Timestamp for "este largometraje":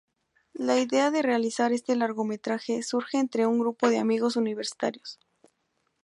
1.73-2.81